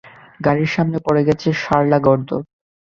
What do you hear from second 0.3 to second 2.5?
গাড়ির সামনে পড়ে গেছে, শালা গর্দভ।